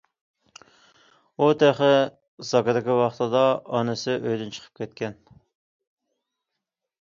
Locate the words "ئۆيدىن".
4.17-4.51